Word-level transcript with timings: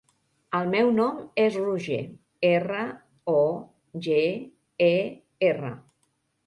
El 0.59 0.69
meu 0.75 0.87
nom 0.99 1.19
és 1.43 1.57
Roger: 1.65 1.99
erra, 2.51 2.81
o, 3.37 3.45
ge, 4.09 4.27
e, 4.93 4.95
erra. 5.55 5.73